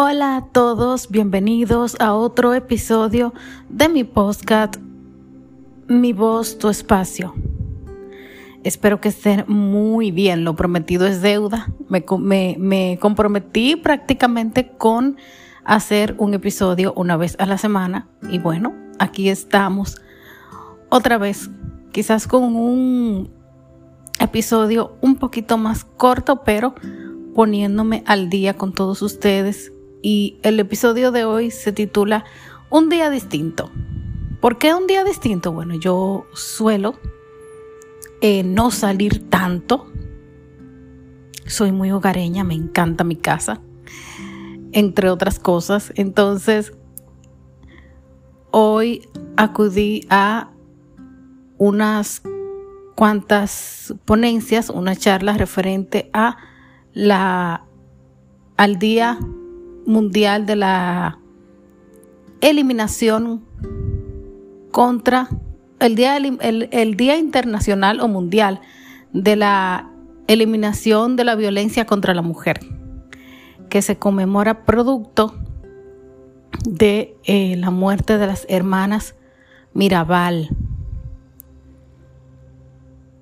[0.00, 3.34] Hola a todos, bienvenidos a otro episodio
[3.68, 4.76] de mi podcast
[5.88, 7.34] Mi voz, tu espacio.
[8.62, 11.72] Espero que estén muy bien, lo prometido es deuda.
[11.88, 15.16] Me, me, comprometí prácticamente con
[15.64, 20.00] hacer un episodio una vez a la semana y bueno, aquí estamos
[20.90, 21.50] otra vez,
[21.90, 23.32] quizás con un
[24.20, 26.76] episodio un poquito más corto, pero
[27.34, 32.24] poniéndome al día con todos ustedes y el episodio de hoy se titula
[32.70, 33.70] Un día distinto.
[34.40, 35.52] ¿Por qué un día distinto?
[35.52, 36.94] Bueno, yo suelo
[38.20, 39.90] eh, no salir tanto.
[41.46, 43.60] Soy muy hogareña, me encanta mi casa,
[44.72, 45.92] entre otras cosas.
[45.96, 46.72] Entonces,
[48.50, 50.50] hoy acudí a
[51.56, 52.22] unas
[52.94, 56.36] cuantas ponencias, una charla referente a
[56.92, 57.64] la
[58.56, 59.18] al día
[59.88, 61.18] mundial de la
[62.42, 63.42] eliminación
[64.70, 65.28] contra
[65.80, 68.60] el día, el, día internacional o mundial
[69.14, 69.90] de la
[70.26, 72.60] eliminación de la violencia contra la mujer,
[73.70, 75.34] que se conmemora producto
[76.68, 79.14] de eh, la muerte de las hermanas
[79.72, 80.50] Mirabal.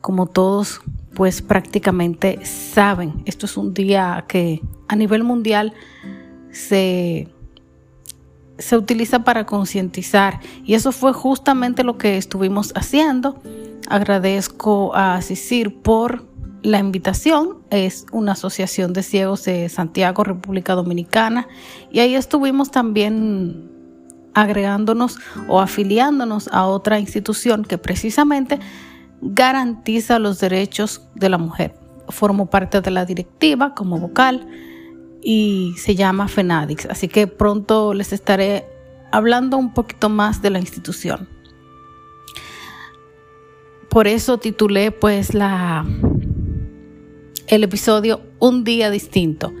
[0.00, 0.80] Como todos
[1.14, 5.72] pues prácticamente saben, esto es un día que a nivel mundial
[6.58, 7.28] se,
[8.58, 13.40] se utiliza para concientizar y eso fue justamente lo que estuvimos haciendo.
[13.88, 16.26] Agradezco a CICIR por
[16.62, 17.58] la invitación.
[17.70, 21.46] Es una asociación de ciegos de Santiago, República Dominicana
[21.90, 23.70] y ahí estuvimos también
[24.34, 28.58] agregándonos o afiliándonos a otra institución que precisamente
[29.20, 31.74] garantiza los derechos de la mujer.
[32.08, 34.46] Formo parte de la directiva como vocal
[35.30, 36.86] y se llama FENADIX.
[36.86, 38.64] Así que pronto les estaré
[39.12, 41.28] hablando un poquito más de la institución.
[43.90, 45.84] Por eso titulé pues la
[47.46, 49.52] el episodio Un día distinto.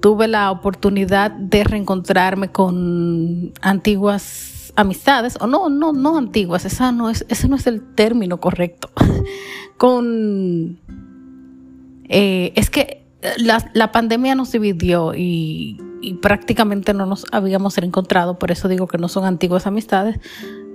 [0.00, 7.10] Tuve la oportunidad de reencontrarme con antiguas amistades, o no, no, no antiguas, esa no
[7.10, 8.90] es, ese no es el término correcto.
[9.76, 10.78] con
[12.08, 13.03] eh, es que
[13.38, 15.78] la, pandemia nos dividió y,
[16.20, 20.20] prácticamente no nos habíamos reencontrado, por eso digo que no son antiguas amistades.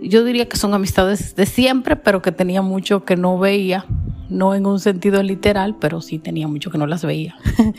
[0.02, 3.86] Yo diría que son amistades de siempre, pero que tenía mucho que no veía,
[4.30, 7.36] no en un sentido literal, pero sí tenía mucho que no las veía.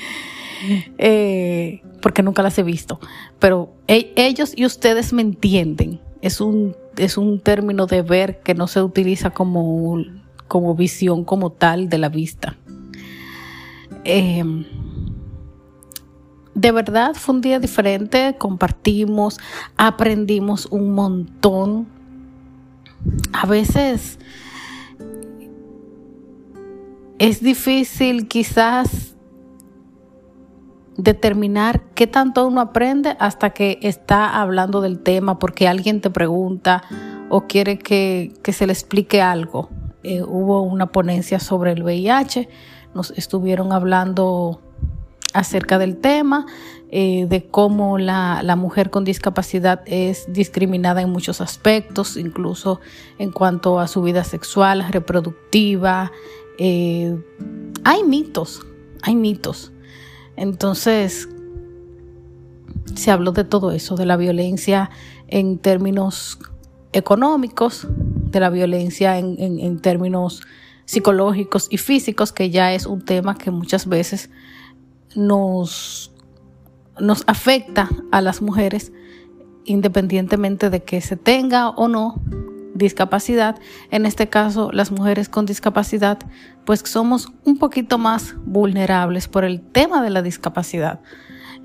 [0.98, 3.00] Eh, porque nunca las he visto.
[3.38, 6.00] Pero e, ellos y ustedes me entienden.
[6.20, 10.04] Es un, es un término de ver que no se utiliza como,
[10.48, 12.58] como visión como tal de la vista.
[14.04, 14.64] Em,
[16.54, 19.38] de verdad fue un día diferente, compartimos,
[19.76, 21.86] aprendimos un montón.
[23.32, 24.18] A veces
[27.18, 29.14] es difícil quizás
[30.96, 36.82] determinar qué tanto uno aprende hasta que está hablando del tema porque alguien te pregunta
[37.28, 39.70] o quiere que, se le explique algo.
[40.02, 42.48] Eh, hubo una ponencia sobre el VIH
[42.94, 44.60] nos estuvieron hablando
[45.32, 46.46] acerca del tema,
[46.90, 52.80] eh, de cómo la, mujer con discapacidad es discriminada en muchos aspectos, incluso
[53.18, 56.10] en cuanto a su vida sexual, reproductiva.
[56.58, 57.16] Eh,
[57.84, 58.66] hay mitos,
[59.02, 59.72] hay mitos.
[60.36, 61.28] Entonces,
[62.94, 64.90] se habló de todo eso, de la violencia
[65.28, 66.38] en términos
[66.92, 70.42] económicos, de la violencia en, en términos
[70.90, 74.28] psicológicos y físicos, que ya es un tema que muchas veces
[75.14, 76.12] nos,
[76.98, 78.90] nos afecta a las mujeres
[79.64, 82.20] independientemente de que se tenga o no
[82.74, 83.56] discapacidad.
[83.92, 86.18] En este caso, las mujeres con discapacidad,
[86.64, 90.98] pues somos un poquito más vulnerables por el tema de la discapacidad.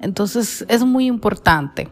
[0.01, 1.89] Entonces, es muy importante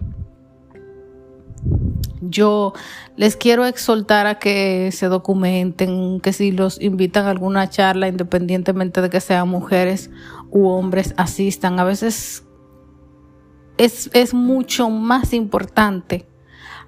[2.30, 2.74] yo
[3.16, 9.02] les quiero exhortar a que se documenten, que si los invitan a alguna charla, independientemente
[9.02, 10.10] de que sean mujeres
[10.50, 11.80] u hombres, asistan.
[11.80, 12.46] A veces
[13.78, 16.28] es, es mucho más importante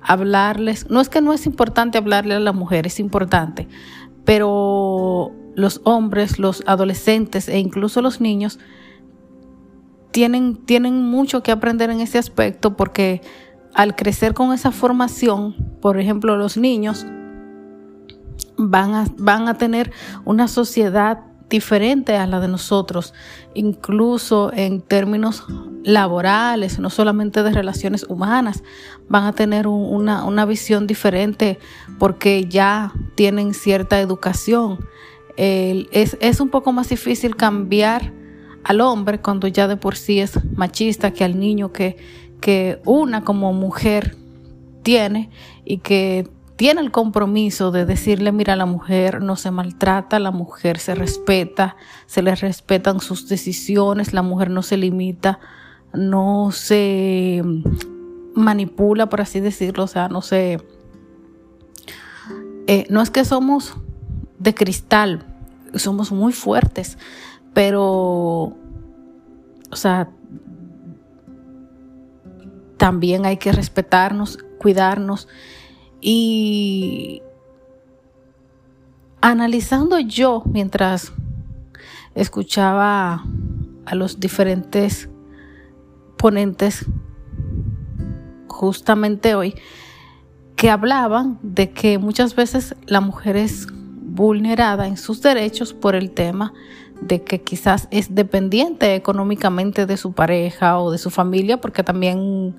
[0.01, 0.89] hablarles.
[0.89, 3.67] No es que no es importante hablarle a la mujer, es importante,
[4.23, 8.59] pero los hombres, los adolescentes e incluso los niños
[10.11, 13.21] tienen, tienen mucho que aprender en ese aspecto porque
[13.75, 17.05] al crecer con esa formación, por ejemplo, los niños
[18.57, 19.91] van a, van a tener
[20.23, 21.19] una sociedad
[21.49, 23.13] diferente a la de nosotros,
[23.53, 25.43] incluso en términos
[25.83, 28.63] laborales, no solamente de relaciones humanas,
[29.09, 31.59] van a tener una, visión diferente
[31.99, 34.79] porque ya tienen cierta educación.
[35.37, 38.13] es, es un poco más difícil cambiar
[38.63, 41.97] al hombre cuando ya de por sí es machista que al niño que,
[42.45, 44.15] que una como mujer
[44.83, 45.31] tiene
[45.63, 50.77] y que tiene el compromiso de decirle, mira, la mujer no se maltrata, la mujer
[50.77, 51.75] se respeta,
[52.05, 55.39] se le respetan sus decisiones, la mujer no se limita,
[55.91, 57.41] no se
[58.35, 60.59] manipula, por así decirlo, o sea, no se...
[62.67, 63.73] Eh, no es que somos
[64.37, 65.25] de cristal,
[65.73, 66.99] somos muy fuertes,
[67.55, 68.53] pero,
[69.71, 70.11] o sea,
[72.77, 75.27] también hay que respetarnos, cuidarnos.
[76.01, 77.21] Y
[79.21, 81.11] analizando yo mientras
[82.13, 83.25] escuchaba
[83.85, 85.09] a los diferentes
[86.17, 86.85] ponentes
[88.47, 89.55] justamente hoy,
[90.55, 96.11] que hablaban de que muchas veces la mujer es vulnerada en sus derechos por el
[96.11, 96.53] tema
[97.01, 102.55] de que quizás es dependiente económicamente de su pareja o de su familia, porque también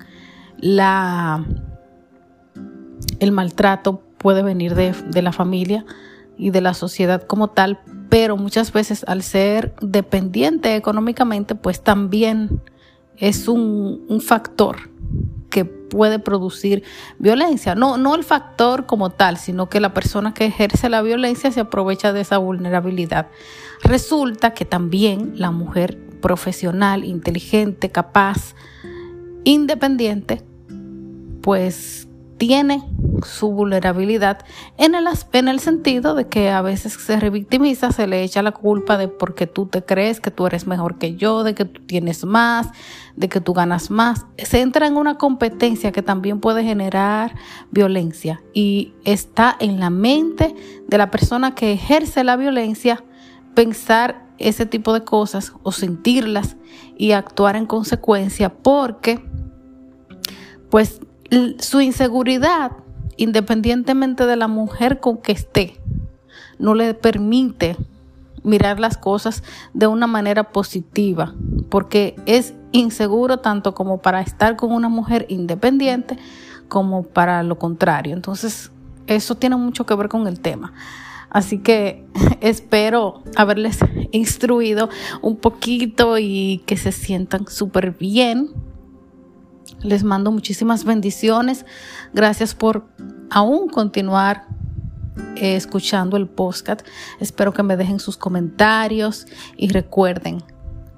[0.59, 1.45] la
[3.19, 5.85] el maltrato puede venir de, la familia
[6.37, 7.79] y de la sociedad como tal,
[8.09, 12.61] pero muchas veces al ser dependiente económicamente, pues también
[13.17, 14.89] es un, un, factor
[15.49, 16.83] que puede producir
[17.19, 17.75] violencia.
[17.75, 21.61] No, no el factor como tal, sino que la persona que ejerce la violencia se
[21.61, 23.27] aprovecha de esa vulnerabilidad.
[23.83, 28.55] Resulta que también la mujer profesional, inteligente, capaz,
[29.43, 30.43] independiente,
[31.41, 32.07] pues
[32.37, 32.83] tiene
[33.25, 34.39] su vulnerabilidad
[34.77, 38.51] en el, en el sentido de que a veces se revictimiza, se le echa la
[38.51, 41.81] culpa de porque tú te crees que tú eres mejor que yo, de que tú
[41.85, 42.69] tienes más,
[43.15, 44.25] de que tú ganas más.
[44.37, 47.35] Se entra en una competencia que también puede generar
[47.71, 50.55] violencia y está en la mente
[50.87, 53.03] de la persona que ejerce la violencia
[53.53, 56.57] pensar ese tipo de cosas o sentirlas
[56.95, 59.23] y actuar en consecuencia porque
[60.69, 61.01] pues
[61.59, 62.71] su inseguridad
[63.17, 65.79] independientemente de la mujer con que esté,
[66.59, 67.75] no le permite
[68.43, 69.43] mirar las cosas
[69.73, 71.35] de una manera positiva,
[71.69, 76.17] porque es inseguro tanto como para estar con una mujer independiente
[76.67, 78.13] como para lo contrario.
[78.13, 78.71] Entonces,
[79.07, 80.73] eso tiene mucho que ver con el tema.
[81.29, 82.05] Así que
[82.41, 83.79] espero haberles
[84.11, 84.89] instruido
[85.21, 88.49] un poquito y que se sientan súper bien
[89.81, 91.65] les mando muchísimas bendiciones.
[92.13, 92.85] Gracias por
[93.29, 94.47] aún continuar
[95.35, 96.81] eh, escuchando el podcast.
[97.19, 99.25] Espero que me dejen sus comentarios
[99.55, 100.43] y recuerden,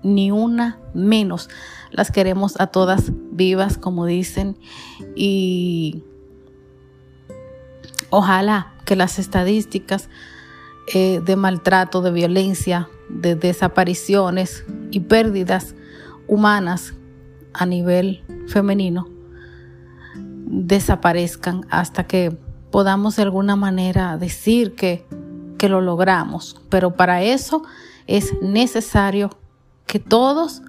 [0.03, 1.49] ni una menos.
[1.91, 4.57] Las queremos a todas vivas, como dicen,
[5.15, 6.03] y
[8.09, 10.09] ojalá que las estadísticas
[10.93, 15.75] eh, de maltrato, de violencia, de desapariciones y pérdidas
[16.27, 16.93] humanas
[17.59, 19.07] a nivel femenino
[20.45, 22.31] desaparezcan hasta que
[22.71, 25.05] podamos de alguna manera decir que,
[25.57, 26.59] que lo logramos.
[26.69, 27.63] Pero para eso
[28.07, 29.29] es necesario
[29.85, 30.61] que todos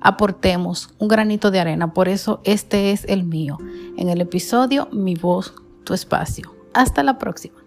[0.00, 1.92] aportemos un granito de arena.
[1.92, 3.58] Por eso este es el mío.
[3.96, 6.54] En el episodio Mi voz, tu espacio.
[6.72, 7.61] Hasta la próxima.